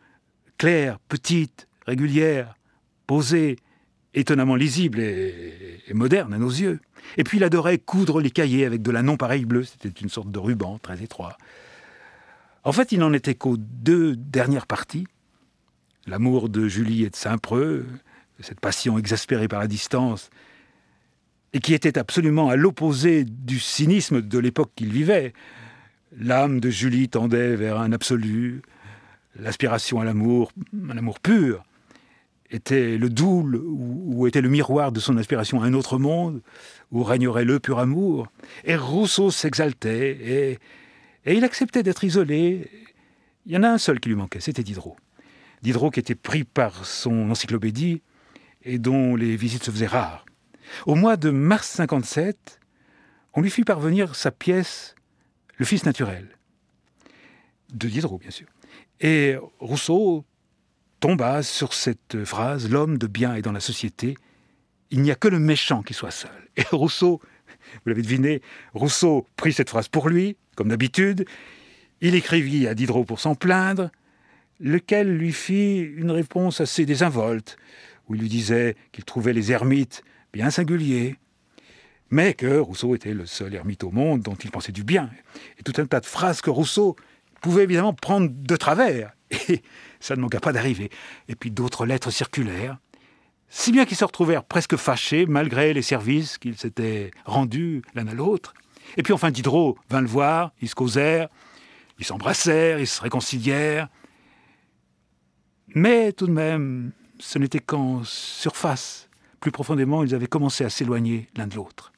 claire, 0.58 0.98
petite, 1.08 1.66
régulière, 1.86 2.54
posée, 3.06 3.56
étonnamment 4.14 4.56
lisible 4.56 5.00
et, 5.00 5.80
moderne 5.92 6.32
à 6.32 6.38
nos 6.38 6.50
yeux. 6.50 6.80
Et 7.16 7.24
puis 7.24 7.38
il 7.38 7.44
adorait 7.44 7.78
coudre 7.78 8.20
les 8.20 8.30
cahiers 8.30 8.64
avec 8.64 8.82
de 8.82 8.90
la 8.90 9.02
non-pareille 9.02 9.44
bleue, 9.44 9.64
c'était 9.64 9.88
une 9.88 10.08
sorte 10.08 10.30
de 10.30 10.38
ruban 10.38 10.78
très 10.78 11.02
étroit. 11.02 11.36
En 12.64 12.72
fait, 12.72 12.92
il 12.92 13.00
n'en 13.00 13.12
était 13.12 13.34
qu'aux 13.34 13.58
deux 13.58 14.16
dernières 14.16 14.66
parties, 14.66 15.06
l'amour 16.06 16.48
de 16.48 16.66
Julie 16.66 17.04
et 17.04 17.10
de 17.10 17.16
Saint-Preux, 17.16 17.84
cette 18.40 18.60
passion 18.60 18.98
exaspérée 18.98 19.48
par 19.48 19.60
la 19.60 19.66
distance, 19.66 20.30
et 21.52 21.60
qui 21.60 21.74
était 21.74 21.98
absolument 21.98 22.48
à 22.48 22.56
l'opposé 22.56 23.24
du 23.24 23.60
cynisme 23.60 24.20
de 24.20 24.38
l'époque 24.38 24.72
qu'il 24.74 24.90
vivait. 24.90 25.32
L'âme 26.18 26.58
de 26.58 26.70
Julie 26.70 27.08
tendait 27.08 27.54
vers 27.54 27.78
un 27.78 27.92
absolu, 27.92 28.62
l'aspiration 29.36 30.00
à 30.00 30.04
l'amour, 30.04 30.52
un 30.88 30.96
amour 30.96 31.20
pur, 31.20 31.64
était 32.54 32.96
le 32.98 33.10
double 33.10 33.56
ou, 33.56 34.26
était 34.26 34.40
le 34.40 34.48
miroir 34.48 34.92
de 34.92 35.00
son 35.00 35.16
aspiration 35.16 35.60
à 35.62 35.66
un 35.66 35.74
autre 35.74 35.98
monde 35.98 36.40
où 36.92 37.02
régnerait 37.02 37.44
le 37.44 37.58
pur 37.58 37.80
amour. 37.80 38.28
Et 38.64 38.76
Rousseau 38.76 39.30
s'exaltait 39.30 40.10
et, 40.10 40.58
et 41.26 41.34
il 41.34 41.44
acceptait 41.44 41.82
d'être 41.82 42.04
isolé. 42.04 42.70
Il 43.46 43.52
y 43.52 43.56
en 43.56 43.64
a 43.64 43.68
un 43.68 43.78
seul 43.78 43.98
qui 43.98 44.08
lui 44.08 44.16
manquait, 44.16 44.40
c'était 44.40 44.62
Diderot. 44.62 44.96
Diderot 45.62 45.90
qui 45.90 46.00
était 46.00 46.14
pris 46.14 46.44
par 46.44 46.86
son 46.86 47.30
encyclopédie 47.30 48.02
et 48.62 48.78
dont 48.78 49.16
les 49.16 49.36
visites 49.36 49.64
se 49.64 49.70
faisaient 49.70 49.86
rares. 49.86 50.24
Au 50.86 50.94
mois 50.94 51.16
de 51.16 51.30
mars 51.30 51.68
57, 51.68 52.60
on 53.34 53.40
lui 53.40 53.50
fit 53.50 53.64
parvenir 53.64 54.14
sa 54.14 54.30
pièce 54.30 54.94
Le 55.56 55.64
Fils 55.64 55.84
naturel, 55.84 56.28
de 57.72 57.88
Diderot 57.88 58.18
bien 58.18 58.30
sûr. 58.30 58.46
Et 59.00 59.36
Rousseau 59.58 60.24
tomba 61.04 61.42
sur 61.42 61.74
cette 61.74 62.24
phrase 62.24 62.70
L'homme 62.70 62.96
de 62.96 63.06
bien 63.06 63.34
est 63.34 63.42
dans 63.42 63.52
la 63.52 63.60
société, 63.60 64.16
il 64.90 65.02
n'y 65.02 65.10
a 65.10 65.14
que 65.14 65.28
le 65.28 65.38
méchant 65.38 65.82
qui 65.82 65.92
soit 65.92 66.10
seul. 66.10 66.30
Et 66.56 66.62
Rousseau, 66.72 67.20
vous 67.20 67.88
l'avez 67.90 68.00
deviné, 68.00 68.40
Rousseau 68.72 69.26
prit 69.36 69.52
cette 69.52 69.68
phrase 69.68 69.88
pour 69.88 70.08
lui, 70.08 70.38
comme 70.56 70.68
d'habitude. 70.68 71.26
Il 72.00 72.14
écrivit 72.14 72.66
à 72.66 72.74
Diderot 72.74 73.04
pour 73.04 73.20
s'en 73.20 73.34
plaindre, 73.34 73.90
lequel 74.60 75.14
lui 75.14 75.34
fit 75.34 75.76
une 75.80 76.10
réponse 76.10 76.62
assez 76.62 76.86
désinvolte, 76.86 77.58
où 78.08 78.14
il 78.14 78.22
lui 78.22 78.30
disait 78.30 78.74
qu'il 78.90 79.04
trouvait 79.04 79.34
les 79.34 79.52
ermites 79.52 80.04
bien 80.32 80.48
singuliers, 80.48 81.16
mais 82.08 82.32
que 82.32 82.56
Rousseau 82.56 82.94
était 82.94 83.12
le 83.12 83.26
seul 83.26 83.54
ermite 83.54 83.84
au 83.84 83.90
monde 83.90 84.22
dont 84.22 84.36
il 84.36 84.50
pensait 84.50 84.72
du 84.72 84.84
bien. 84.84 85.10
Et 85.58 85.64
tout 85.64 85.78
un 85.78 85.84
tas 85.84 86.00
de 86.00 86.06
phrases 86.06 86.40
que 86.40 86.48
Rousseau 86.48 86.96
pouvait 87.42 87.64
évidemment 87.64 87.92
prendre 87.92 88.30
de 88.32 88.56
travers. 88.56 89.12
Ça 90.00 90.16
ne 90.16 90.20
manqua 90.20 90.40
pas 90.40 90.52
d'arriver. 90.52 90.90
Et 91.28 91.34
puis 91.34 91.50
d'autres 91.50 91.86
lettres 91.86 92.10
circulaires, 92.10 92.78
si 93.48 93.72
bien 93.72 93.84
qu'ils 93.84 93.96
se 93.96 94.04
retrouvèrent 94.04 94.44
presque 94.44 94.76
fâchés, 94.76 95.26
malgré 95.26 95.72
les 95.72 95.82
services 95.82 96.38
qu'ils 96.38 96.56
s'étaient 96.56 97.10
rendus 97.24 97.82
l'un 97.94 98.08
à 98.08 98.14
l'autre. 98.14 98.54
Et 98.96 99.02
puis 99.02 99.12
enfin 99.12 99.30
Diderot 99.30 99.78
vint 99.88 100.00
le 100.00 100.08
voir, 100.08 100.52
ils 100.60 100.68
se 100.68 100.74
causèrent, 100.74 101.28
ils 101.98 102.04
s'embrassèrent, 102.04 102.80
ils 102.80 102.86
se 102.86 103.00
réconcilièrent. 103.00 103.88
Mais 105.68 106.12
tout 106.12 106.26
de 106.26 106.32
même, 106.32 106.92
ce 107.18 107.38
n'était 107.38 107.60
qu'en 107.60 108.02
surface. 108.04 109.08
Plus 109.40 109.52
profondément, 109.52 110.04
ils 110.04 110.14
avaient 110.14 110.26
commencé 110.26 110.64
à 110.64 110.70
s'éloigner 110.70 111.28
l'un 111.36 111.46
de 111.46 111.54
l'autre. 111.54 111.92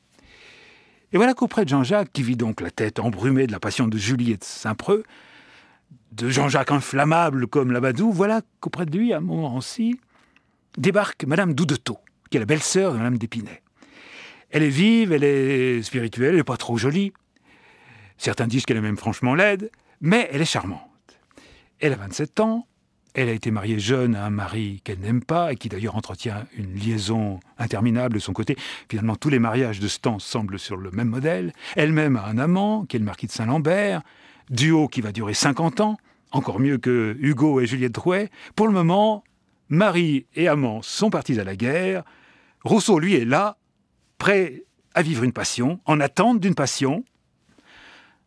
Et 1.12 1.16
voilà 1.16 1.34
qu'auprès 1.34 1.64
de 1.64 1.68
Jean-Jacques, 1.68 2.12
qui 2.12 2.22
vit 2.22 2.36
donc 2.36 2.60
la 2.60 2.70
tête 2.70 2.98
embrumée 2.98 3.46
de 3.46 3.52
la 3.52 3.60
passion 3.60 3.86
de 3.86 3.96
Julie 3.96 4.32
et 4.32 4.38
Saint-Preux, 4.40 5.04
de 6.12 6.28
Jean-Jacques 6.28 6.72
inflammable 6.72 7.46
comme 7.46 7.72
Labadou, 7.72 8.10
voilà 8.10 8.40
qu'auprès 8.60 8.86
de 8.86 8.96
lui, 8.96 9.12
à 9.12 9.20
Montmorency, 9.20 10.00
débarque 10.78 11.24
Madame 11.24 11.54
Doudetot, 11.54 11.98
qui 12.30 12.36
est 12.36 12.40
la 12.40 12.46
belle-sœur 12.46 12.92
de 12.92 12.98
Madame 12.98 13.18
d'Épinay. 13.18 13.62
Elle 14.50 14.62
est 14.62 14.68
vive, 14.68 15.12
elle 15.12 15.24
est 15.24 15.82
spirituelle, 15.82 16.30
elle 16.30 16.36
n'est 16.36 16.44
pas 16.44 16.56
trop 16.56 16.78
jolie. 16.78 17.12
Certains 18.16 18.46
disent 18.46 18.64
qu'elle 18.64 18.78
est 18.78 18.82
même 18.82 18.96
franchement 18.96 19.34
laide, 19.34 19.70
mais 20.00 20.28
elle 20.32 20.40
est 20.40 20.46
charmante. 20.46 20.80
Elle 21.80 21.92
a 21.92 21.96
27 21.96 22.40
ans, 22.40 22.66
elle 23.12 23.28
a 23.28 23.32
été 23.32 23.50
mariée 23.50 23.78
jeune 23.78 24.14
à 24.14 24.24
un 24.24 24.30
mari 24.30 24.80
qu'elle 24.84 25.00
n'aime 25.00 25.22
pas 25.22 25.52
et 25.52 25.56
qui 25.56 25.68
d'ailleurs 25.68 25.96
entretient 25.96 26.46
une 26.56 26.74
liaison 26.74 27.40
interminable 27.58 28.14
de 28.14 28.18
son 28.18 28.32
côté. 28.32 28.56
Finalement, 28.90 29.16
tous 29.16 29.30
les 29.30 29.38
mariages 29.38 29.80
de 29.80 29.88
ce 29.88 29.98
temps 29.98 30.18
semblent 30.18 30.58
sur 30.58 30.76
le 30.76 30.90
même 30.90 31.08
modèle. 31.08 31.52
Elle-même 31.76 32.16
a 32.16 32.26
un 32.26 32.38
amant, 32.38 32.84
qui 32.84 32.96
est 32.96 32.98
le 32.98 33.04
marquis 33.04 33.26
de 33.26 33.32
Saint-Lambert 33.32 34.02
duo 34.50 34.88
qui 34.88 35.00
va 35.00 35.12
durer 35.12 35.34
50 35.34 35.80
ans, 35.80 35.96
encore 36.30 36.60
mieux 36.60 36.78
que 36.78 37.16
Hugo 37.20 37.60
et 37.60 37.66
Juliette 37.66 37.92
Drouet. 37.92 38.30
Pour 38.54 38.66
le 38.66 38.72
moment, 38.72 39.24
Marie 39.68 40.26
et 40.34 40.48
amant 40.48 40.82
sont 40.82 41.10
partis 41.10 41.38
à 41.40 41.44
la 41.44 41.56
guerre. 41.56 42.04
Rousseau, 42.64 42.98
lui, 42.98 43.14
est 43.14 43.24
là, 43.24 43.58
prêt 44.18 44.64
à 44.94 45.02
vivre 45.02 45.24
une 45.24 45.32
passion, 45.32 45.80
en 45.84 46.00
attente 46.00 46.40
d'une 46.40 46.54
passion. 46.54 47.04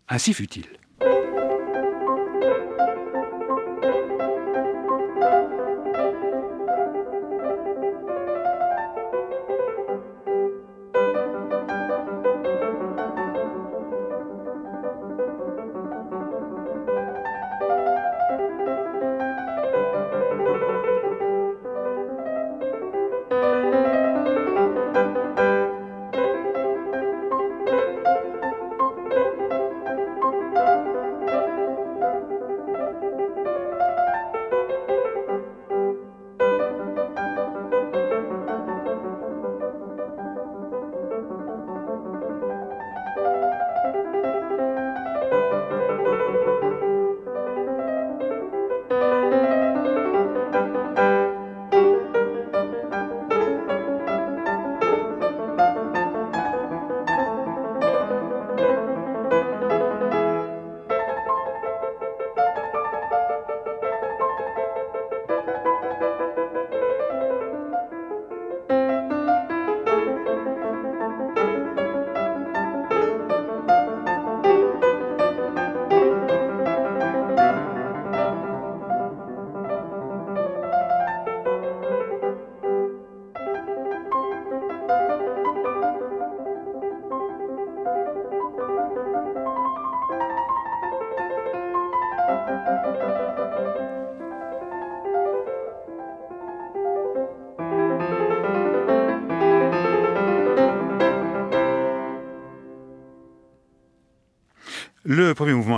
Ainsi 0.07 0.33
fut-il. 0.33 0.78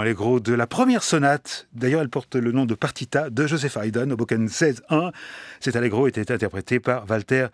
Allegro 0.01 0.39
de 0.39 0.53
la 0.53 0.67
première 0.67 1.03
sonate, 1.03 1.67
d'ailleurs 1.73 2.01
elle 2.01 2.09
porte 2.09 2.35
le 2.35 2.51
nom 2.51 2.65
de 2.65 2.75
Partita 2.75 3.29
de 3.29 3.47
Joseph 3.47 3.77
Haydn 3.77 4.11
au 4.11 4.17
Boken 4.17 4.47
16.1. 4.47 5.11
Cet 5.59 5.75
allegro 5.75 6.07
était 6.07 6.31
interprété 6.31 6.79
par 6.79 7.09
Walter 7.09 7.47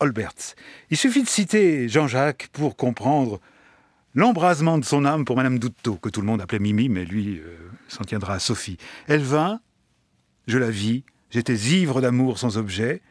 Holberts. 0.00 0.54
Il 0.90 0.96
suffit 0.96 1.22
de 1.22 1.28
citer 1.28 1.88
Jean-Jacques 1.88 2.48
pour 2.52 2.76
comprendre 2.76 3.40
l'embrasement 4.14 4.78
de 4.78 4.84
son 4.84 5.04
âme 5.04 5.24
pour 5.24 5.36
Madame 5.36 5.58
Douteau, 5.58 5.96
que 5.96 6.08
tout 6.08 6.20
le 6.20 6.26
monde 6.26 6.40
appelait 6.40 6.58
Mimi, 6.58 6.88
mais 6.88 7.04
lui 7.04 7.38
euh, 7.38 7.56
s'en 7.88 8.04
tiendra 8.04 8.34
à 8.34 8.38
Sophie. 8.38 8.78
Elle 9.06 9.22
vint, 9.22 9.60
je 10.46 10.58
la 10.58 10.70
vis, 10.70 11.04
j'étais 11.30 11.54
ivre 11.54 12.00
d'amour 12.00 12.38
sans 12.38 12.58
objet. 12.58 13.02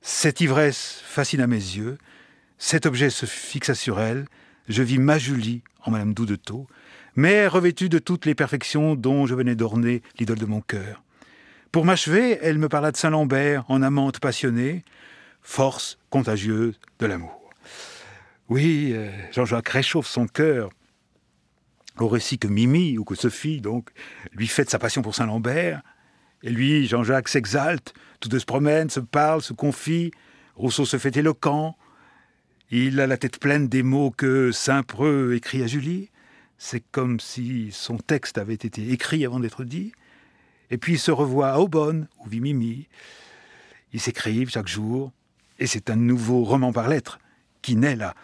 Cette 0.00 0.40
ivresse 0.40 1.02
fascina 1.04 1.46
mes 1.46 1.56
yeux, 1.56 1.98
cet 2.58 2.86
objet 2.86 3.10
se 3.10 3.26
fixa 3.26 3.74
sur 3.74 4.00
elle, 4.00 4.26
je 4.68 4.82
vis 4.82 4.98
ma 4.98 5.18
Julie 5.18 5.62
en 5.84 5.90
Madame 5.90 6.14
Douteau 6.14 6.66
mais 7.16 7.46
revêtue 7.46 7.88
de 7.88 7.98
toutes 7.98 8.26
les 8.26 8.34
perfections 8.34 8.94
dont 8.94 9.26
je 9.26 9.34
venais 9.34 9.54
d'orner 9.54 10.02
l'idole 10.18 10.38
de 10.38 10.46
mon 10.46 10.60
cœur. 10.60 11.02
Pour 11.72 11.84
m'achever, 11.84 12.38
elle 12.42 12.58
me 12.58 12.68
parla 12.68 12.92
de 12.92 12.96
Saint-Lambert 12.96 13.64
en 13.68 13.82
amante 13.82 14.20
passionnée, 14.20 14.84
force 15.42 15.98
contagieuse 16.10 16.78
de 16.98 17.06
l'amour. 17.06 17.50
Oui, 18.48 18.92
euh, 18.92 19.10
Jean-Jacques 19.32 19.70
réchauffe 19.70 20.06
son 20.06 20.26
cœur 20.26 20.70
au 21.98 22.08
récit 22.08 22.38
que 22.38 22.48
Mimi, 22.48 22.98
ou 22.98 23.04
que 23.04 23.14
Sophie, 23.14 23.60
donc, 23.60 23.90
lui 24.32 24.48
fait 24.48 24.64
de 24.64 24.70
sa 24.70 24.78
passion 24.78 25.02
pour 25.02 25.14
Saint-Lambert. 25.14 25.82
Et 26.42 26.50
lui, 26.50 26.86
Jean-Jacques 26.86 27.28
s'exalte, 27.28 27.94
tous 28.20 28.28
deux 28.28 28.38
se 28.38 28.44
promènent, 28.44 28.90
se 28.90 29.00
parlent, 29.00 29.42
se 29.42 29.52
confient. 29.52 30.10
Rousseau 30.56 30.84
se 30.84 30.98
fait 30.98 31.16
éloquent. 31.16 31.76
Il 32.70 33.00
a 33.00 33.06
la 33.06 33.16
tête 33.16 33.38
pleine 33.38 33.68
des 33.68 33.82
mots 33.82 34.10
que 34.10 34.50
Saint-Preux 34.50 35.34
écrit 35.34 35.62
à 35.62 35.66
Julie. 35.66 36.10
C'est 36.58 36.84
comme 36.92 37.20
si 37.20 37.70
son 37.72 37.96
texte 37.98 38.38
avait 38.38 38.54
été 38.54 38.92
écrit 38.92 39.24
avant 39.24 39.40
d'être 39.40 39.64
dit. 39.64 39.92
Et 40.70 40.78
puis 40.78 40.94
il 40.94 40.98
se 40.98 41.10
revoit 41.10 41.50
à 41.50 41.58
Aubonne, 41.58 42.08
où 42.20 42.28
vit 42.28 42.40
Mimi. 42.40 42.88
Ils 43.92 44.00
s'écrivent 44.00 44.50
chaque 44.50 44.68
jour, 44.68 45.12
et 45.58 45.66
c'est 45.66 45.90
un 45.90 45.96
nouveau 45.96 46.44
roman 46.44 46.72
par 46.72 46.88
lettres 46.88 47.18
qui 47.62 47.76
naît 47.76 47.96
là. 47.96 48.14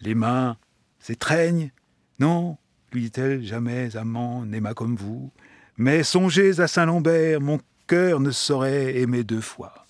Les 0.00 0.14
mains 0.14 0.56
s'étreignent. 0.98 1.70
Non, 2.18 2.56
lui 2.92 3.02
dit-elle, 3.02 3.44
jamais 3.44 3.96
amant 3.96 4.44
n'aima 4.44 4.74
comme 4.74 4.96
vous. 4.96 5.30
Mais 5.76 6.02
songez 6.02 6.60
à 6.60 6.68
Saint-Lambert, 6.68 7.40
mon 7.40 7.60
cœur 7.86 8.20
ne 8.20 8.30
saurait 8.30 8.98
aimer 8.98 9.24
deux 9.24 9.40
fois. 9.40 9.86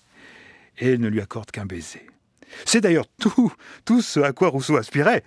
Et 0.77 0.91
elle 0.91 0.99
ne 0.99 1.07
lui 1.07 1.21
accorde 1.21 1.51
qu'un 1.51 1.65
baiser. 1.65 2.07
C'est 2.65 2.81
d'ailleurs 2.81 3.07
tout, 3.19 3.53
tout 3.85 4.01
ce 4.01 4.19
à 4.19 4.33
quoi 4.33 4.49
Rousseau 4.49 4.77
aspirait. 4.77 5.23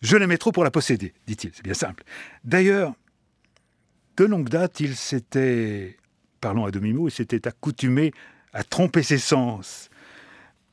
Je 0.00 0.16
l'aimais 0.16 0.38
trop 0.38 0.52
pour 0.52 0.64
la 0.64 0.70
posséder, 0.70 1.12
dit-il, 1.26 1.50
c'est 1.54 1.64
bien 1.64 1.74
simple. 1.74 2.04
D'ailleurs, 2.44 2.94
de 4.16 4.24
longue 4.24 4.48
date, 4.48 4.80
il 4.80 4.94
s'était, 4.96 5.96
parlons 6.40 6.64
à 6.64 6.70
demi-mot, 6.70 7.08
il 7.08 7.12
s'était 7.12 7.46
accoutumé 7.48 8.12
à 8.52 8.62
tromper 8.62 9.02
ses 9.02 9.18
sens. 9.18 9.90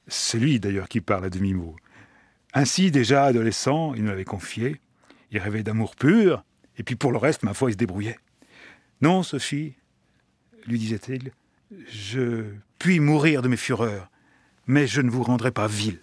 C'est 0.07 0.39
lui 0.39 0.59
d'ailleurs 0.59 0.87
qui 0.87 1.01
parle 1.01 1.25
à 1.25 1.29
demi-mot. 1.29 1.75
Ainsi, 2.53 2.91
déjà 2.91 3.25
adolescent, 3.25 3.93
il 3.95 4.03
nous 4.03 4.09
l'avait 4.09 4.25
confié. 4.25 4.79
Il 5.31 5.39
rêvait 5.39 5.63
d'amour 5.63 5.95
pur, 5.95 6.43
et 6.77 6.83
puis 6.83 6.95
pour 6.95 7.11
le 7.11 7.17
reste, 7.17 7.43
ma 7.43 7.53
foi, 7.53 7.69
il 7.69 7.73
se 7.73 7.77
débrouillait. 7.77 8.19
Non, 9.01 9.23
Sophie, 9.23 9.73
lui 10.67 10.79
disait-il, 10.79 11.31
je 11.87 12.45
puis 12.79 12.99
mourir 12.99 13.41
de 13.41 13.47
mes 13.47 13.57
fureurs, 13.57 14.09
mais 14.67 14.87
je 14.87 15.01
ne 15.01 15.09
vous 15.09 15.23
rendrai 15.23 15.51
pas 15.51 15.67
vil. 15.67 15.99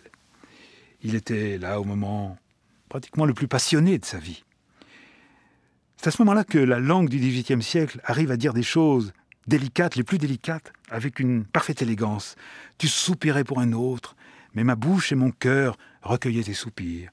Il 1.03 1.15
était 1.15 1.59
là 1.59 1.81
au 1.81 1.85
moment 1.85 2.37
pratiquement 2.93 3.25
le 3.25 3.33
plus 3.33 3.49
passionné 3.49 3.99
de 3.99 4.05
sa 4.05 4.19
vie. 4.19 4.45
C'est 5.97 6.09
à 6.09 6.11
ce 6.11 6.21
moment-là 6.21 6.45
que 6.45 6.59
la 6.59 6.79
langue 6.79 7.09
du 7.09 7.17
XVIIIe 7.17 7.63
siècle 7.63 8.03
arrive 8.05 8.31
à 8.31 8.37
dire 8.37 8.53
des 8.53 8.63
choses 8.63 9.15
délicates, 9.47 9.97
les 9.97 10.03
plus 10.03 10.19
délicates, 10.19 10.75
avec 10.91 11.19
une 11.19 11.47
parfaite 11.47 11.81
élégance. 11.81 12.37
Tu 12.77 12.89
soupirais 12.89 13.45
pour 13.45 13.61
un 13.61 13.73
autre, 13.73 14.15
mais 14.53 14.63
ma 14.63 14.75
bouche 14.75 15.11
et 15.11 15.15
mon 15.15 15.31
cœur 15.31 15.79
recueillaient 16.03 16.43
tes 16.43 16.53
soupirs. 16.53 17.09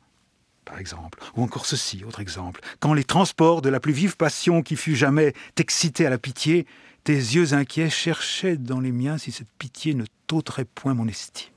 Par 0.66 0.80
exemple. 0.80 1.18
Ou 1.38 1.44
encore 1.44 1.66
ceci, 1.66 2.04
autre 2.04 2.20
exemple. 2.20 2.60
Quand 2.82 2.94
les 2.94 3.06
transports 3.06 3.62
de 3.62 3.70
la 3.70 3.80
plus 3.80 3.94
vive 3.94 4.18
passion 4.18 4.62
qui 4.62 4.76
fut 4.76 4.98
jamais 4.98 5.34
t'exciter 5.56 6.06
à 6.06 6.10
la 6.10 6.18
pitié, 6.18 6.66
tes 7.06 7.14
yeux 7.14 7.54
inquiets 7.54 7.90
cherchaient 7.90 8.58
dans 8.58 8.82
les 8.82 8.92
miens 8.92 9.18
si 9.18 9.32
cette 9.32 9.52
pitié 9.58 9.94
ne 9.94 10.04
t'ôterait 10.28 10.66
point 10.66 10.94
mon 10.94 11.08
estime. 11.08 11.48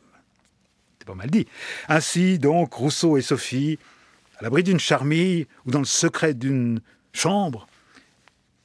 C'est 1.01 1.09
pas 1.09 1.17
mal 1.17 1.29
dit. 1.29 1.49
Ainsi 1.89 2.39
donc, 2.39 2.73
Rousseau 2.75 3.17
et 3.17 3.23
Sophie 3.23 3.81
l'abri 4.43 4.65
d'une 4.65 4.81
charmille 4.81 5.47
ou 5.65 5.71
dans 5.71 5.79
le 5.79 5.85
secret 5.85 6.35
d'une 6.35 6.81
chambre, 7.13 7.69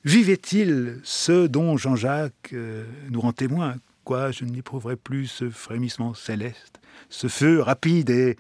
vivait-il 0.04 1.00
ce 1.04 1.46
dont 1.48 1.78
Jean-Jacques 1.78 2.52
euh, 2.54 2.84
nous 3.10 3.22
rend 3.22 3.32
témoin? 3.32 3.76
Quoi, 4.04 4.32
je 4.32 4.44
n'éprouverai 4.44 4.96
plus 4.96 5.28
ce 5.28 5.50
frémissement 5.50 6.14
céleste, 6.14 6.80
ce 7.10 7.28
feu 7.28 7.62
rapide 7.62 8.10
et 8.10 8.38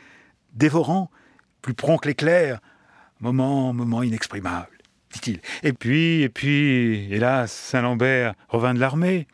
dévorant, 0.53 1.11
plus 1.61 1.73
prompt 1.73 1.99
que 1.99 2.07
l'éclair, 2.07 2.59
moment, 3.19 3.71
moment 3.73 4.01
inexprimable, 4.01 4.77
dit-il. 5.11 5.39
Et 5.61 5.73
puis, 5.73 6.21
et 6.21 6.29
puis, 6.29 7.07
hélas, 7.13 7.51
Saint-Lambert 7.51 8.33
revint 8.49 8.73
de 8.73 8.79
l'armée 8.79 9.27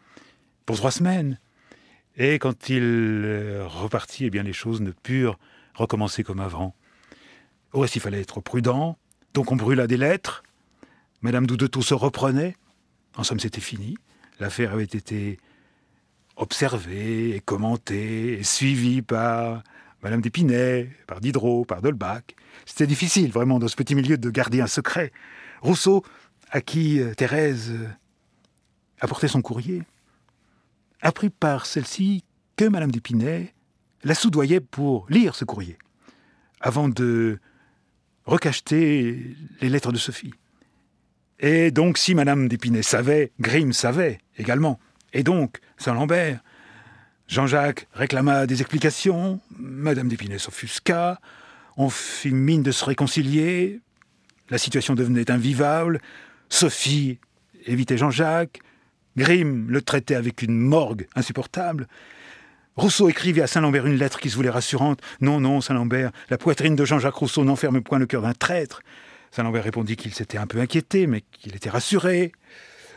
pour 0.66 0.76
trois 0.76 0.92
semaines. 0.92 1.40
Et 2.18 2.38
quand 2.38 2.70
il 2.70 2.84
euh, 2.84 3.66
repartit, 3.66 4.26
eh 4.26 4.30
bien, 4.30 4.44
les 4.44 4.54
choses 4.54 4.82
ne 4.82 4.92
purent 4.92 5.40
recommencer 5.74 6.24
comme 6.24 6.40
avant. 6.40 6.76
Au 7.74 7.80
reste, 7.80 7.96
il 7.96 8.02
fallait 8.02 8.22
être 8.22 8.40
prudent. 8.40 8.98
Donc 9.34 9.52
on 9.52 9.56
brûla 9.56 9.88
des 9.88 9.98
lettres. 9.98 10.44
Madame 11.22 11.48
Doudetot 11.48 11.82
se 11.82 11.94
reprenait. 11.94 12.56
En 13.16 13.24
somme, 13.24 13.40
c'était 13.40 13.62
fini. 13.62 13.98
L'affaire 14.40 14.74
avait 14.74 14.84
été 14.84 15.40
observée 16.36 17.36
et 17.36 17.40
commentée 17.40 18.40
et 18.40 18.44
suivie 18.44 19.02
par 19.02 19.64
Madame 20.04 20.22
d'Épinay, 20.22 20.90
par 21.08 21.22
Diderot, 21.22 21.66
par 21.66 21.82
Dolbach. 21.82 22.24
C'était 22.66 22.88
difficile, 22.88 23.32
vraiment, 23.32 23.60
dans 23.60 23.68
ce 23.68 23.76
petit 23.76 23.96
milieu, 23.96 24.18
de 24.18 24.30
garder 24.30 24.62
un 24.62 24.68
secret. 24.68 25.12
Rousseau, 25.62 26.04
à 26.52 26.62
qui 26.62 27.00
euh, 27.00 27.14
Thérèse 27.14 27.72
euh, 27.72 27.88
apportait 29.00 29.28
son 29.28 29.42
courrier, 29.42 29.84
apprit 31.02 31.30
par 31.30 31.66
celle-ci 31.66 32.24
que 32.56 32.66
Madame 32.66 32.92
d'Épinay 32.92 33.54
la 34.04 34.16
soudoyait 34.16 34.60
pour 34.60 35.06
lire 35.10 35.36
ce 35.36 35.46
courrier, 35.46 35.78
avant 36.60 36.90
de 36.90 37.40
recacheter 38.26 39.36
les 39.62 39.70
lettres 39.70 39.92
de 39.92 39.98
Sophie. 39.98 40.34
Et 41.40 41.72
donc, 41.72 41.98
si 41.98 42.16
Madame 42.16 42.48
d'Épinay 42.48 42.84
savait, 42.84 43.32
Grimm 43.40 43.74
savait 43.74 44.20
également. 44.38 44.80
Et 45.12 45.24
donc, 45.24 45.60
Saint-Lambert, 45.78 46.40
Jean-Jacques 47.28 47.88
réclama 47.94 48.46
des 48.48 48.62
explications, 48.62 49.40
Madame 49.58 50.08
d'Épinay 50.08 50.38
s'offusqua, 50.38 51.20
on 51.78 51.90
fit 51.90 52.32
mine 52.32 52.64
de 52.64 52.72
se 52.72 52.86
réconcilier, 52.86 53.82
la 54.50 54.58
situation 54.58 54.94
devenait 54.94 55.32
invivable, 55.32 56.00
Sophie 56.50 57.20
évitait 57.66 57.98
Jean-Jacques, 57.98 58.60
Grimm 59.18 59.70
le 59.70 59.82
traitait 59.82 60.16
avec 60.16 60.42
une 60.42 60.58
morgue 60.58 61.08
insupportable, 61.16 61.88
Rousseau 62.76 63.08
écrivit 63.08 63.42
à 63.42 63.48
Saint-Lambert 63.48 63.86
une 63.86 63.98
lettre 63.98 64.20
qui 64.20 64.32
se 64.32 64.36
voulait 64.36 64.50
rassurante. 64.50 65.00
Non, 65.22 65.40
non, 65.40 65.62
Saint-Lambert, 65.62 66.12
la 66.30 66.40
poitrine 66.40 66.76
de 66.76 66.86
Jean-Jacques 66.86 67.14
Rousseau 67.14 67.44
n'enferme 67.44 67.82
point 67.82 68.00
le 68.00 68.08
cœur 68.08 68.24
d'un 68.24 68.34
traître. 68.34 68.82
Saint-Lambert 69.30 69.64
répondit 69.64 69.96
qu'il 69.96 70.14
s'était 70.14 70.40
un 70.40 70.48
peu 70.48 70.60
inquiété, 70.60 71.06
mais 71.06 71.22
qu'il 71.32 71.56
était 71.56 71.70
rassuré. 71.70 72.32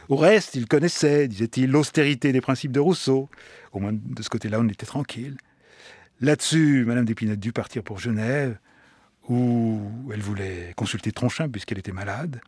Au 0.09 0.17
reste, 0.17 0.55
il 0.55 0.67
connaissait, 0.67 1.29
disait-il, 1.29 1.71
l'austérité 1.71 2.33
des 2.33 2.41
principes 2.41 2.73
de 2.73 2.81
Rousseau. 2.81 3.29
Au 3.73 3.81
moins, 3.81 3.93
de 3.93 4.23
ce 4.23 4.31
côté-là, 4.31 4.61
on 4.61 4.69
était 4.69 4.87
tranquille. 4.87 5.37
Là-dessus, 6.21 6.85
Madame 6.87 7.05
d'Épinette 7.05 7.41
dut 7.41 7.53
partir 7.53 7.83
pour 7.83 7.99
Genève, 7.99 8.59
où 9.29 9.83
elle 10.13 10.21
voulait 10.21 10.73
consulter 10.77 11.13
Tronchin, 11.13 11.51
puisqu'elle 11.51 11.79
était 11.79 11.93
malade. 11.93 12.41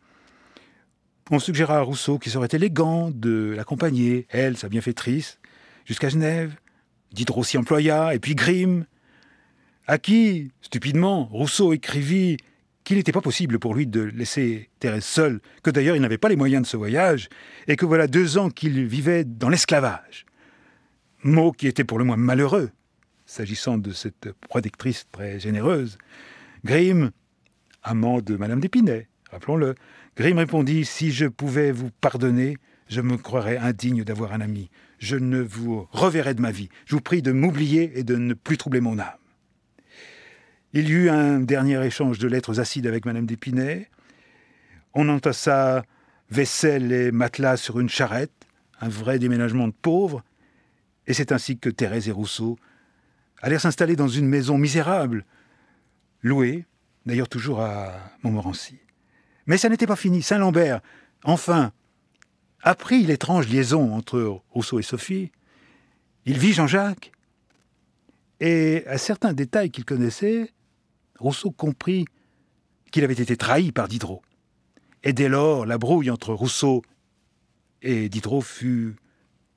On 1.29 1.37
suggéra 1.37 1.77
à 1.77 1.81
Rousseau 1.81 2.17
qu'il 2.17 2.31
serait 2.31 2.47
élégant 2.53 3.11
de 3.11 3.53
l'accompagner, 3.55 4.25
elle, 4.29 4.57
sa 4.57 4.67
bienfaitrice, 4.67 5.37
jusqu'à 5.85 6.09
Genève. 6.09 6.55
Diderot 7.13 7.43
s'y 7.43 7.57
employa, 7.57 8.13
et 8.13 8.19
puis 8.19 8.35
Grimm, 8.35 8.85
à 9.87 9.97
qui, 9.97 10.51
stupidement, 10.61 11.25
Rousseau 11.25 11.73
écrivit 11.73 12.37
qu'il 12.83 12.97
n'était 12.97 13.11
pas 13.11 13.21
possible 13.21 13.59
pour 13.59 13.75
lui 13.75 13.87
de 13.87 14.01
laisser 14.01 14.69
Thérèse 14.79 15.05
seule, 15.05 15.41
que 15.63 15.69
d'ailleurs 15.69 15.95
il 15.95 16.01
n'avait 16.01 16.17
pas 16.17 16.29
les 16.29 16.35
moyens 16.35 16.63
de 16.63 16.67
ce 16.67 16.77
voyage, 16.77 17.29
et 17.67 17.75
que 17.75 17.85
voilà 17.85 18.07
deux 18.07 18.37
ans 18.37 18.49
qu'il 18.49 18.85
vivait 18.85 19.23
dans 19.23 19.49
l'esclavage. 19.49 20.25
Mot 21.23 21.51
qui 21.51 21.67
était 21.67 21.83
pour 21.83 21.99
le 21.99 22.05
moins 22.05 22.17
malheureux, 22.17 22.71
s'agissant 23.25 23.77
de 23.77 23.91
cette 23.91 24.31
protectrice 24.47 25.07
très 25.11 25.39
généreuse. 25.39 25.97
Grimm, 26.65 27.11
amant 27.83 28.21
de 28.21 28.35
Madame 28.35 28.59
d'Épinay, 28.59 29.07
rappelons-le, 29.31 29.75
Grimm 30.15 30.37
répondit 30.37 30.85
Si 30.85 31.11
je 31.11 31.25
pouvais 31.25 31.71
vous 31.71 31.91
pardonner, 32.01 32.57
je 32.87 33.01
me 33.01 33.17
croirais 33.17 33.57
indigne 33.57 34.03
d'avoir 34.03 34.33
un 34.33 34.41
ami. 34.41 34.69
Je 34.99 35.15
ne 35.15 35.39
vous 35.39 35.87
reverrai 35.91 36.33
de 36.33 36.41
ma 36.41 36.51
vie. 36.51 36.69
Je 36.85 36.95
vous 36.95 37.01
prie 37.01 37.21
de 37.21 37.31
m'oublier 37.31 37.97
et 37.97 38.03
de 38.03 38.15
ne 38.15 38.33
plus 38.33 38.57
troubler 38.57 38.81
mon 38.81 38.99
âme. 38.99 39.17
Il 40.73 40.87
y 40.87 40.91
eut 40.91 41.09
un 41.09 41.39
dernier 41.39 41.83
échange 41.83 42.19
de 42.19 42.27
lettres 42.27 42.59
acides 42.59 42.85
avec 42.85 43.05
Madame 43.05 43.25
d'Épinay. 43.25 43.89
On 44.93 45.09
entassa 45.09 45.83
vaisselle 46.29 46.91
et 46.91 47.11
matelas 47.11 47.57
sur 47.57 47.79
une 47.79 47.89
charrette, 47.89 48.31
un 48.81 48.89
vrai 48.89 49.17
déménagement 49.17 49.67
de 49.67 49.73
pauvres, 49.73 50.23
et 51.07 51.13
c'est 51.13 51.31
ainsi 51.31 51.57
que 51.57 51.69
Thérèse 51.69 52.07
et 52.07 52.11
Rousseau 52.11 52.57
allèrent 53.41 53.61
s'installer 53.61 53.95
dans 53.95 54.07
une 54.07 54.27
maison 54.27 54.57
misérable, 54.57 55.25
louée, 56.21 56.65
d'ailleurs 57.05 57.29
toujours 57.29 57.61
à 57.61 57.93
Montmorency. 58.21 58.77
Mais 59.47 59.57
ça 59.57 59.69
n'était 59.69 59.87
pas 59.87 59.95
fini. 59.95 60.21
Saint-Lambert, 60.21 60.81
enfin, 61.23 61.71
apprit 62.61 63.03
l'étrange 63.03 63.47
liaison 63.47 63.93
entre 63.93 64.41
Rousseau 64.49 64.79
et 64.79 64.83
Sophie. 64.83 65.31
Il 66.25 66.37
vit 66.37 66.53
Jean-Jacques. 66.53 67.11
Et 68.39 68.85
à 68.87 68.97
certains 68.97 69.33
détails 69.33 69.69
qu'il 69.69 69.85
connaissait, 69.85 70.51
Rousseau 71.17 71.51
comprit 71.51 72.05
qu'il 72.91 73.03
avait 73.03 73.13
été 73.13 73.35
trahi 73.35 73.71
par 73.71 73.87
Diderot. 73.87 74.21
Et 75.03 75.13
dès 75.13 75.29
lors, 75.29 75.65
la 75.65 75.77
brouille 75.77 76.09
entre 76.09 76.33
Rousseau 76.33 76.81
et 77.81 78.09
Diderot 78.09 78.41
fut 78.41 78.95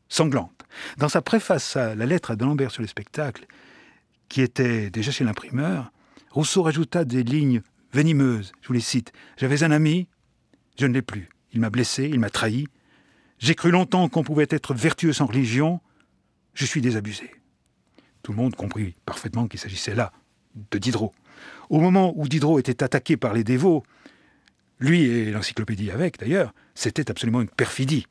sanglante. 0.08 0.64
Dans 0.98 1.08
sa 1.08 1.22
préface 1.22 1.76
à 1.76 1.94
la 1.94 2.06
lettre 2.06 2.30
à 2.30 2.36
D'Alembert 2.36 2.70
sur 2.70 2.82
le 2.82 2.88
spectacle, 2.88 3.46
qui 4.28 4.40
était 4.40 4.90
déjà 4.90 5.10
chez 5.10 5.24
l'imprimeur, 5.24 5.92
Rousseau 6.30 6.62
rajouta 6.62 7.04
des 7.04 7.22
lignes 7.22 7.62
venimeuses. 7.92 8.52
Je 8.62 8.68
vous 8.68 8.74
les 8.74 8.80
cite. 8.80 9.12
J'avais 9.36 9.64
un 9.64 9.70
ami, 9.70 10.08
je 10.78 10.86
ne 10.86 10.94
l'ai 10.94 11.02
plus. 11.02 11.28
Il 11.52 11.60
m'a 11.60 11.70
blessé, 11.70 12.08
il 12.08 12.18
m'a 12.18 12.30
trahi. 12.30 12.66
J'ai 13.42 13.56
cru 13.56 13.72
longtemps 13.72 14.08
qu'on 14.08 14.22
pouvait 14.22 14.46
être 14.48 14.72
vertueux 14.72 15.12
sans 15.12 15.26
religion. 15.26 15.80
Je 16.54 16.64
suis 16.64 16.80
désabusé. 16.80 17.28
Tout 18.22 18.30
le 18.30 18.38
monde 18.38 18.54
comprit 18.54 18.94
parfaitement 19.04 19.48
qu'il 19.48 19.58
s'agissait 19.58 19.96
là 19.96 20.12
de 20.70 20.78
Diderot. 20.78 21.12
Au 21.68 21.80
moment 21.80 22.12
où 22.14 22.28
Diderot 22.28 22.60
était 22.60 22.84
attaqué 22.84 23.16
par 23.16 23.34
les 23.34 23.42
dévots, 23.42 23.82
lui 24.78 25.02
et 25.02 25.32
l'encyclopédie 25.32 25.90
avec 25.90 26.20
d'ailleurs, 26.20 26.54
c'était 26.76 27.10
absolument 27.10 27.40
une 27.40 27.48
perfidie. 27.48 28.06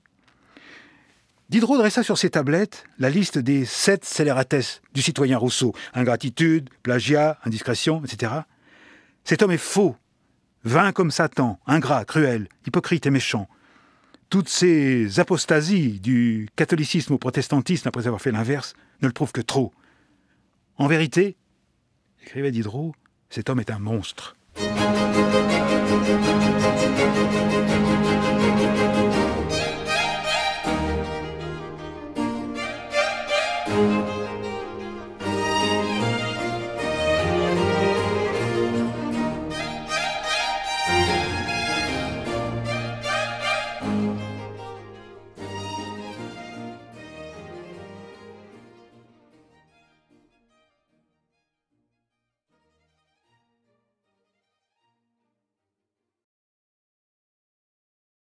Diderot 1.47 1.77
dressa 1.77 2.03
sur 2.03 2.17
ses 2.17 2.31
tablettes 2.31 2.83
la 2.99 3.09
liste 3.09 3.37
des 3.37 3.63
sept 3.63 4.03
scélératesses 4.03 4.81
du 4.93 5.01
citoyen 5.01 5.37
Rousseau 5.37 5.73
ingratitude, 5.93 6.69
plagiat, 6.83 7.39
indiscrétion, 7.45 8.03
etc. 8.03 8.33
Cet 9.23 9.43
homme 9.43 9.51
est 9.51 9.57
faux, 9.57 9.95
vain 10.65 10.91
comme 10.91 11.09
Satan, 11.09 11.57
ingrat, 11.67 12.03
cruel, 12.03 12.49
hypocrite 12.67 13.05
et 13.05 13.11
méchant. 13.11 13.47
Toutes 14.31 14.47
ces 14.47 15.19
apostasies 15.19 15.99
du 15.99 16.47
catholicisme 16.55 17.11
au 17.11 17.17
protestantisme 17.17 17.89
après 17.89 18.07
avoir 18.07 18.21
fait 18.21 18.31
l'inverse 18.31 18.75
ne 19.01 19.07
le 19.07 19.13
prouvent 19.13 19.33
que 19.33 19.41
trop. 19.41 19.73
En 20.77 20.87
vérité, 20.87 21.35
écrivait 22.23 22.51
Diderot, 22.51 22.95
cet 23.29 23.49
homme 23.49 23.59
est 23.59 23.71
un 23.71 23.79
monstre. 23.79 24.37